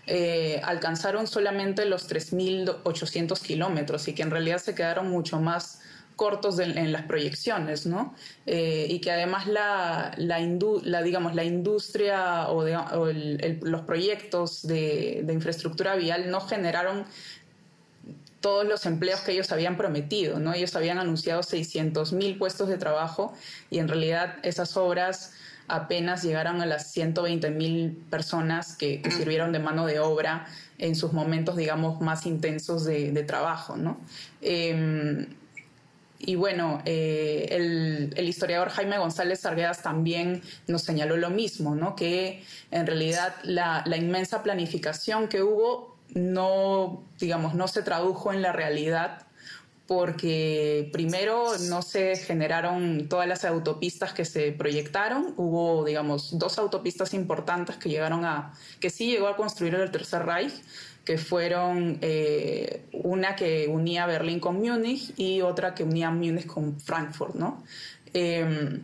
eh, 0.06 0.60
alcanzaron 0.64 1.26
solamente 1.26 1.84
los 1.84 2.08
3.800 2.10 3.40
kilómetros 3.42 4.08
y 4.08 4.14
que 4.14 4.22
en 4.22 4.30
realidad 4.30 4.58
se 4.58 4.74
quedaron 4.74 5.10
mucho 5.10 5.38
más 5.38 5.80
cortos 6.18 6.58
en 6.58 6.90
las 6.90 7.02
proyecciones, 7.02 7.86
¿no? 7.86 8.12
Eh, 8.44 8.88
y 8.90 8.98
que 8.98 9.12
además 9.12 9.46
la, 9.46 10.10
la, 10.16 11.02
digamos, 11.02 11.34
la 11.36 11.44
industria 11.44 12.48
o, 12.48 12.64
los 13.62 13.82
proyectos 13.82 14.66
de, 14.66 15.24
infraestructura 15.32 15.94
vial 15.94 16.28
no 16.28 16.40
generaron 16.40 17.04
todos 18.40 18.66
los 18.66 18.86
empleos 18.86 19.20
que 19.20 19.32
ellos 19.32 19.50
habían 19.52 19.76
prometido, 19.76 20.38
¿no? 20.38 20.52
Ellos 20.52 20.74
habían 20.76 20.98
anunciado 20.98 21.42
600.000 21.42 22.38
puestos 22.38 22.68
de 22.68 22.78
trabajo 22.78 23.32
y 23.70 23.78
en 23.78 23.88
realidad 23.88 24.36
esas 24.42 24.76
obras 24.76 25.32
apenas 25.66 26.22
llegaron 26.22 26.62
a 26.62 26.66
las 26.66 26.92
120 26.92 27.50
mil 27.50 27.92
personas 28.10 28.76
que, 28.76 29.02
sirvieron 29.10 29.52
de 29.52 29.58
mano 29.58 29.86
de 29.86 30.00
obra 30.00 30.46
en 30.78 30.96
sus 30.96 31.12
momentos, 31.12 31.56
digamos, 31.56 32.00
más 32.00 32.24
intensos 32.26 32.84
de, 32.84 33.22
trabajo, 33.24 33.76
¿no? 33.76 34.00
Em, 34.40 35.26
y 36.18 36.34
bueno, 36.34 36.82
eh, 36.84 37.46
el, 38.16 38.28
historiador 38.28 38.70
Jaime 38.70 38.98
González 38.98 39.44
Arguedas 39.46 39.82
también 39.82 40.42
nos 40.66 40.82
señaló 40.82 41.16
lo 41.16 41.30
mismo, 41.30 41.76
¿no? 41.76 41.94
que 41.94 42.42
en 42.70 42.86
realidad 42.86 43.34
la, 43.44 43.84
inmensa 43.96 44.42
planificación 44.42 45.28
que 45.28 45.42
hubo 45.42 45.96
no, 46.14 47.04
digamos, 47.18 47.54
no 47.54 47.68
se 47.68 47.82
tradujo 47.82 48.32
en 48.32 48.42
la 48.42 48.52
realidad 48.52 49.28
porque 49.88 50.90
primero 50.92 51.56
no 51.70 51.80
se 51.80 52.14
generaron 52.16 53.08
todas 53.08 53.26
las 53.26 53.46
autopistas 53.46 54.12
que 54.12 54.26
se 54.26 54.52
proyectaron. 54.52 55.32
Hubo, 55.38 55.82
digamos, 55.82 56.38
dos 56.38 56.58
autopistas 56.58 57.14
importantes 57.14 57.76
que 57.76 57.88
llegaron 57.88 58.26
a, 58.26 58.52
que 58.80 58.90
sí 58.90 59.06
llegó 59.10 59.28
a 59.28 59.36
construir 59.36 59.74
el 59.76 59.90
Tercer 59.90 60.26
Reich, 60.26 60.52
que 61.06 61.16
fueron 61.16 61.98
eh, 62.02 62.84
una 62.92 63.34
que 63.34 63.66
unía 63.66 64.04
Berlín 64.04 64.40
con 64.40 64.56
Múnich 64.56 65.14
y 65.16 65.40
otra 65.40 65.74
que 65.74 65.84
unía 65.84 66.10
Múnich 66.10 66.46
con 66.46 66.78
Frankfurt, 66.78 67.34
¿no? 67.34 67.64
Em, 68.12 68.82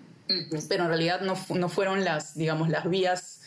pero 0.70 0.84
en 0.84 0.88
realidad 0.88 1.20
no, 1.20 1.36
no 1.54 1.68
fueron 1.68 2.02
las, 2.02 2.34
digamos, 2.34 2.70
las 2.70 2.88
vías 2.88 3.42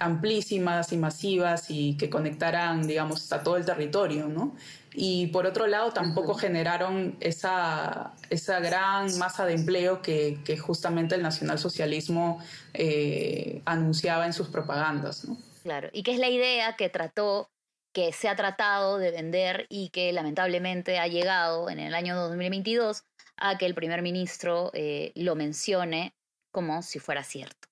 amplísimas 0.00 0.92
y 0.92 0.96
masivas 0.96 1.66
y 1.70 1.96
que 1.96 2.10
conectaran, 2.10 2.86
digamos, 2.86 3.32
a 3.32 3.42
todo 3.42 3.56
el 3.56 3.64
territorio, 3.64 4.26
¿no? 4.28 4.56
y 4.94 5.28
por 5.28 5.46
otro 5.46 5.66
lado 5.66 5.92
tampoco 5.92 6.34
generaron 6.34 7.16
esa, 7.20 8.12
esa 8.28 8.60
gran 8.60 9.16
masa 9.18 9.46
de 9.46 9.54
empleo 9.54 10.02
que, 10.02 10.38
justamente 10.60 11.14
el 11.14 11.22
nacionalsocialismo 11.22 12.42
eh, 12.74 13.62
anunciaba 13.64 14.26
en 14.26 14.32
sus 14.32 14.48
propagandas. 14.48 15.24
¿no? 15.24 15.36
Claro, 15.62 15.88
y 15.92 16.02
que 16.02 16.12
es 16.12 16.18
la 16.18 16.28
idea 16.28 16.76
que 16.76 16.88
trató, 16.88 17.50
que 17.92 18.12
se 18.12 18.28
ha 18.28 18.36
tratado 18.36 18.98
de 18.98 19.10
vender 19.10 19.66
y 19.68 19.90
que 19.90 20.12
lamentablemente 20.12 20.98
ha 20.98 21.06
llegado 21.06 21.70
en 21.70 21.78
el 21.78 21.94
año 21.94 22.16
2022 22.16 23.04
a 23.36 23.58
que 23.58 23.66
el 23.66 23.74
primer 23.74 24.02
ministro 24.02 24.70
eh, 24.74 25.12
lo 25.14 25.34
mencione 25.34 26.14
como 26.52 26.82
si 26.82 26.98
fuera 26.98 27.22
cierto. 27.22 27.69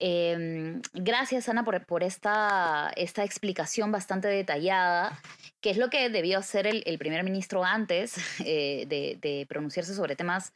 Em, 0.00 0.82
gracias, 0.92 1.48
Ana, 1.48 1.64
por, 1.64 2.02
esta, 2.02 2.92
esta, 2.96 3.22
explicación 3.24 3.92
bastante 3.92 4.26
detallada, 4.28 5.20
que 5.60 5.70
es 5.70 5.76
lo 5.76 5.88
que 5.88 6.10
debió 6.10 6.38
hacer 6.38 6.66
el, 6.66 6.98
primer 6.98 7.22
ministro 7.22 7.64
antes 7.64 8.16
eh, 8.44 8.86
de, 8.88 9.46
pronunciarse 9.48 9.94
sobre 9.94 10.16
temas 10.16 10.52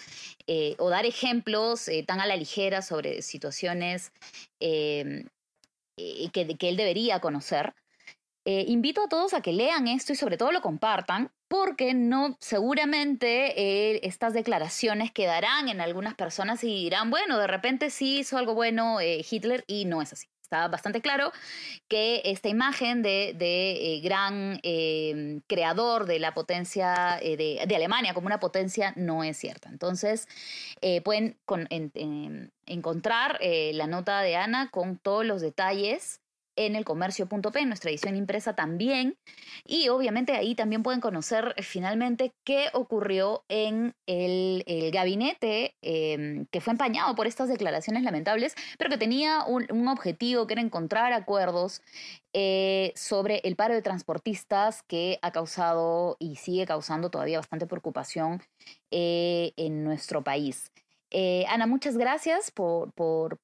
eh, 0.47 0.75
o 0.79 0.91
dar 0.91 1.07
ejemplos 1.07 1.89
eh, 1.89 2.05
tan 2.07 2.21
a 2.21 2.27
la 2.27 2.37
ligera 2.37 2.83
sobre 2.83 3.23
situaciones 3.23 4.13
em, 4.61 5.25
que, 5.97 6.57
que, 6.59 6.69
él 6.69 6.77
debería 6.77 7.21
conocer. 7.21 7.75
Invito 8.45 9.03
a 9.05 9.09
todos 9.09 9.35
a 9.35 9.43
que 9.43 9.53
lean 9.53 9.89
esto 9.89 10.13
y 10.13 10.17
sobre 10.17 10.37
todo 10.37 10.53
lo 10.53 10.63
compartan, 10.63 11.31
porque 11.49 11.95
no, 11.95 12.37
seguramente 12.41 13.61
eh, 13.61 14.01
estas 14.03 14.35
declaraciones 14.35 15.11
quedarán 15.11 15.69
en 15.69 15.81
algunas 15.81 16.15
personas 16.15 16.63
y 16.63 16.69
dirán, 16.69 17.11
bueno, 17.11 17.39
de 17.39 17.47
repente 17.47 17.91
sí 17.91 18.19
hizo 18.19 18.37
algo 18.37 18.55
bueno 18.55 19.01
eh, 19.01 19.25
Hitler 19.29 19.65
y 19.67 19.87
no 19.87 20.03
es 20.03 20.13
así. 20.13 20.29
Está 20.43 20.67
bastante 20.69 21.03
claro 21.03 21.31
que 21.89 22.23
esta 22.25 22.49
imagen 22.49 23.03
de, 23.03 23.37
eh, 23.39 24.01
gran 24.03 24.59
creador 25.47 26.07
de 26.07 26.19
la 26.19 26.33
potencia 26.33 27.21
de, 27.21 27.75
Alemania 27.77 28.15
como 28.15 28.29
una 28.29 28.41
potencia 28.41 28.95
no 28.97 29.25
es 29.25 29.37
cierta. 29.37 29.69
Entonces, 29.69 30.27
pueden 31.05 31.37
encontrar 32.65 33.39
la 33.43 33.87
nota 33.89 34.23
de 34.23 34.37
Ana 34.37 34.71
con 34.71 34.97
todos 34.97 35.27
los 35.27 35.43
detalles 35.43 36.23
en 36.59 36.75
el 36.75 36.85
comercio.p, 36.85 37.65
nuestra 37.67 37.91
edición 37.91 38.17
impresa 38.17 38.55
también. 38.55 39.17
Y 39.65 39.89
obviamente 39.89 40.33
ahí 40.33 40.55
también 40.55 40.83
pueden 40.83 41.01
conocer 41.01 41.55
eh, 41.57 41.63
finalmente 41.63 42.33
qué 42.45 42.67
ocurrió 42.73 43.45
en 43.49 43.95
el, 44.07 44.65
gabinete 44.93 45.77
em, 45.83 46.47
que 46.47 46.61
fue 46.61 46.73
empañado 46.73 47.15
por 47.15 47.27
estas 47.27 47.49
declaraciones 47.49 48.03
lamentables, 48.03 48.55
pero 48.77 48.91
que 48.91 48.99
tenía 48.99 49.45
un, 49.45 49.89
objetivo 49.89 50.47
que 50.47 50.55
era 50.55 50.63
encontrar 50.63 51.13
acuerdos 51.13 51.81
eh, 52.33 52.93
sobre 52.95 53.41
el 53.45 53.57
paro 53.57 53.75
de 53.75 53.83
transportistas 53.83 54.83
que 54.83 55.19
ha 55.23 55.31
causado 55.31 56.17
y 56.19 56.37
sigue 56.37 56.67
causando 56.67 57.11
todavía 57.11 57.39
bastante 57.39 57.67
preocupación 57.67 58.43
eh, 58.91 59.53
en 59.57 59.85
nuestro 59.85 60.23
país. 60.25 60.71
Eh, 61.11 61.47
Ana, 61.49 61.67
muchas 61.67 61.97
gracias 61.97 62.51
por, 62.51 62.93
por, 62.93 63.39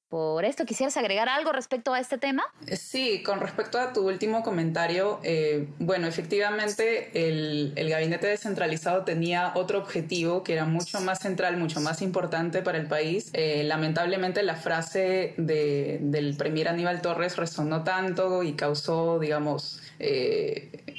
esto. 0.45 0.65
¿Quisieras 0.65 0.95
agregar 0.97 1.27
algo 1.27 1.51
respecto 1.51 1.93
a 1.93 1.99
este 1.99 2.17
tema? 2.17 2.43
Eh, 2.67 2.77
sí, 2.77 3.23
con 3.23 3.39
respecto 3.39 3.79
a 3.79 3.91
tu 3.91 4.07
último 4.07 4.43
comentario, 4.43 5.19
eh, 5.23 5.67
bueno, 5.79 6.07
efectivamente 6.07 7.09
el, 7.27 7.73
gabinete 7.89 8.27
descentralizado 8.27 9.03
tenía 9.03 9.51
otro 9.55 9.79
objetivo 9.79 10.43
que 10.43 10.53
era 10.53 10.65
mucho 10.65 11.01
más 11.01 11.19
central, 11.19 11.57
mucho 11.57 11.81
más 11.81 12.01
importante 12.01 12.61
para 12.61 12.77
el 12.77 12.87
país. 12.87 13.31
lamentablemente 13.33 14.43
la 14.43 14.55
frase 14.55 15.33
del 15.37 16.35
premier 16.37 16.67
Aníbal 16.69 17.01
Torres 17.01 17.35
resonó 17.35 17.83
tanto 17.83 18.43
y 18.43 18.53
causó, 18.53 19.19
digamos, 19.19 19.81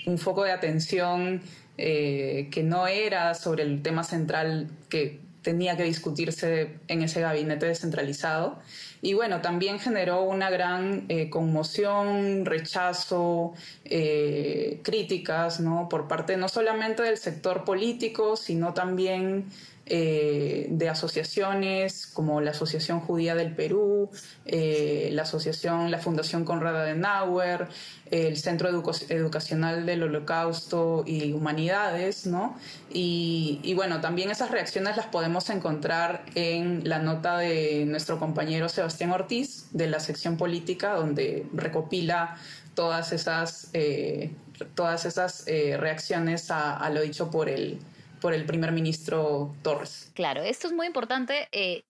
un 0.07 0.19
foco 0.19 0.45
de 0.45 0.53
atención 0.53 1.43
que 1.77 2.63
no 2.65 2.87
era 2.87 3.35
sobre 3.35 3.63
el 3.63 3.83
tema 3.83 4.05
central 4.05 4.71
que 4.89 5.26
tenía 5.47 5.77
que 5.77 5.85
discutirse 5.85 6.81
en 6.89 7.03
ese 7.03 7.21
gabinete 7.21 7.67
descentralizado. 7.67 8.59
Y 9.03 9.15
bueno, 9.15 9.41
también 9.41 9.79
generó 9.79 10.23
una 10.23 10.51
gran 10.51 11.05
eh, 11.09 11.31
conmoción, 11.31 12.45
rechazo, 12.45 13.55
eh, 13.85 14.81
críticas, 14.83 15.61
¿no? 15.61 15.89
Por 15.89 16.09
parte 16.09 16.37
no 16.37 16.49
solamente 16.49 17.03
del 17.03 17.19
sector 17.19 17.65
político, 17.65 18.37
sino 18.37 18.75
también 18.75 19.45
eh, 19.89 20.67
de 20.69 20.89
asociaciones 20.89 22.09
como 22.09 22.41
la 22.41 22.51
Asociación 22.51 23.01
Judía 23.01 23.37
del 23.37 23.55
Perú, 23.55 24.11
la 24.45 25.23
Asociación, 25.23 25.91
la 25.91 25.99
Fundación 25.99 26.45
Conrad 26.45 26.77
Adenauer, 26.77 27.69
el 28.11 28.37
Centro 28.37 28.69
Educacional 28.69 29.87
del 29.87 30.03
Holocausto 30.03 31.05
y 31.07 31.33
Humanidades, 31.33 32.27
¿no? 32.27 32.57
Y, 32.93 33.61
y, 33.63 33.75
bueno, 33.75 34.01
también 34.01 34.31
esas 34.31 34.51
reacciones 34.51 34.97
las 34.97 35.07
podemos 35.07 35.51
encontrar 35.51 36.25
en 36.35 36.89
la 36.89 36.99
nota 37.01 37.39
de 37.39 37.85
nuestro 37.87 38.19
compañero 38.19 38.69
Sebastián 38.69 38.86
Ortiz 39.13 39.69
de 39.73 39.89
la 39.89 40.01
sección 40.01 40.37
política, 40.37 40.95
donde 40.95 41.47
recopila 41.53 42.37
todas 42.75 43.13
esas, 43.13 43.71
eh, 43.73 44.33
todas 44.75 45.05
esas 45.05 45.45
reacciones 45.47 46.51
a, 46.51 46.77
a 46.77 46.91
lo 46.91 47.01
dicho 47.01 47.31
por 47.31 47.49
el 47.49 47.79
por 48.21 48.35
el 48.35 48.45
primer 48.45 48.73
ministro 48.73 49.55
Torres. 49.63 50.11
Claro, 50.15 50.43
esto 50.43 50.67
es 50.67 50.73
muy 50.73 50.87
importante. 50.87 51.49
Eh, 51.53 51.85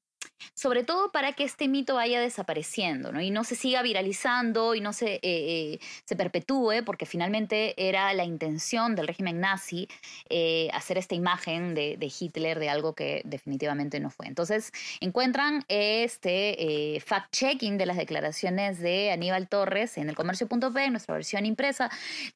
sobre 0.54 0.84
todo 0.84 1.10
para 1.12 1.32
que 1.32 1.44
este 1.44 1.68
mito 1.68 1.94
vaya 1.94 2.20
desapareciendo 2.20 3.12
¿no? 3.12 3.20
y 3.20 3.30
no 3.30 3.44
se 3.44 3.54
siga 3.54 3.82
viralizando 3.82 4.74
y 4.74 4.80
no 4.80 4.92
se, 4.92 5.14
eh, 5.14 5.20
eh, 5.22 5.80
se 6.04 6.16
perpetúe, 6.16 6.84
porque 6.84 7.06
finalmente 7.06 7.74
era 7.76 8.12
la 8.14 8.24
intención 8.24 8.94
del 8.94 9.06
régimen 9.06 9.40
nazi 9.40 9.88
eh, 10.28 10.68
hacer 10.72 10.98
esta 10.98 11.14
imagen 11.14 11.74
de, 11.74 11.96
Hitler 12.18 12.58
de 12.58 12.68
algo 12.68 12.94
que 12.94 13.22
definitivamente 13.24 14.00
no 14.00 14.10
fue. 14.10 14.26
Entonces 14.26 14.72
encuentran 15.00 15.64
este 15.68 17.02
fact-checking 17.04 17.76
de 17.76 17.86
las 17.86 17.96
declaraciones 17.96 18.78
de 18.78 19.10
Aníbal 19.10 19.48
Torres 19.48 19.98
en 19.98 20.08
el 20.08 20.14
comercio.p, 20.14 20.90
nuestra 20.90 21.14
versión 21.14 21.44
impresa, 21.46 21.90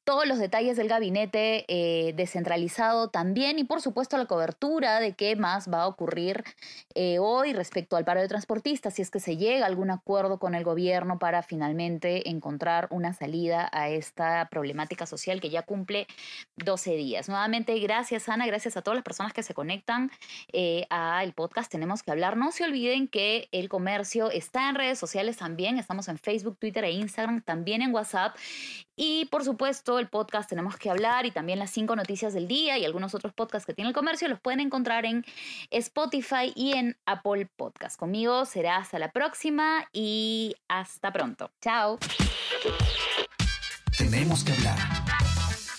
todos 0.04 0.26
los 0.26 0.38
detalles 0.38 0.76
del 0.76 0.88
gabinete 0.88 1.64
descentralizado 2.16 3.08
también 3.08 3.58
y 3.58 3.64
por 3.64 3.80
supuesto 3.80 4.16
la 4.18 4.26
cobertura 4.26 5.00
de 5.00 5.12
qué 5.12 5.36
más 5.36 5.70
va 5.72 5.82
a 5.82 5.86
ocurrir 5.86 6.44
hoy 6.94 7.52
respecto 7.52 7.89
al 7.96 8.04
paro 8.04 8.20
de 8.20 8.28
transportistas, 8.28 8.94
si 8.94 9.02
es 9.02 9.10
que 9.10 9.20
se 9.20 9.36
llega 9.36 9.64
a 9.64 9.68
algún 9.68 9.90
acuerdo 9.90 10.38
con 10.38 10.54
el 10.54 10.64
gobierno 10.64 11.18
para 11.18 11.42
finalmente 11.42 12.28
encontrar 12.28 12.88
una 12.90 13.12
salida 13.12 13.68
a 13.72 13.88
esta 13.88 14.48
problemática 14.50 15.06
social 15.06 15.40
que 15.40 15.50
ya 15.50 15.62
cumple 15.62 16.06
12 16.56 16.96
días. 16.96 17.28
Nuevamente, 17.28 17.78
gracias 17.78 18.28
Ana, 18.28 18.46
gracias 18.46 18.76
a 18.76 18.82
todas 18.82 18.96
las 18.96 19.04
personas 19.04 19.32
que 19.32 19.42
se 19.42 19.54
conectan 19.54 20.10
eh, 20.52 20.86
al 20.90 21.32
podcast. 21.32 21.70
Tenemos 21.70 22.02
que 22.02 22.10
hablar. 22.10 22.36
No 22.36 22.52
se 22.52 22.64
olviden 22.64 23.08
que 23.08 23.48
el 23.52 23.68
comercio 23.68 24.30
está 24.30 24.68
en 24.68 24.74
redes 24.74 24.98
sociales 24.98 25.36
también. 25.36 25.78
Estamos 25.78 26.08
en 26.08 26.18
Facebook, 26.18 26.58
Twitter 26.58 26.84
e 26.84 26.92
Instagram, 26.92 27.42
también 27.42 27.82
en 27.82 27.94
WhatsApp. 27.94 28.36
Y 28.96 29.24
por 29.26 29.44
supuesto, 29.44 29.98
el 29.98 30.08
podcast 30.08 30.50
Tenemos 30.50 30.76
que 30.76 30.90
hablar 30.90 31.26
y 31.26 31.30
también 31.30 31.58
las 31.58 31.70
cinco 31.70 31.96
noticias 31.96 32.34
del 32.34 32.46
día 32.46 32.76
y 32.76 32.84
algunos 32.84 33.14
otros 33.14 33.32
podcasts 33.32 33.66
que 33.66 33.72
tiene 33.72 33.88
el 33.88 33.94
comercio 33.94 34.28
los 34.28 34.40
pueden 34.40 34.60
encontrar 34.60 35.06
en 35.06 35.24
Spotify 35.70 36.52
y 36.54 36.72
en 36.72 36.96
Apple 37.06 37.48
Conmigo 37.96 38.44
será 38.44 38.76
hasta 38.76 38.98
la 38.98 39.10
próxima 39.10 39.88
y 39.92 40.54
hasta 40.68 41.12
pronto. 41.12 41.50
Chao. 41.62 41.98
Tenemos 43.96 44.44
que 44.44 44.52
hablar 44.52 44.78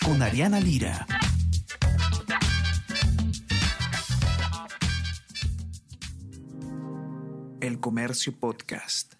con 0.04 0.20
Ariana 0.20 0.60
Lira. 0.60 1.06
El 7.60 7.78
Comercio 7.78 8.32
Podcast. 8.38 9.14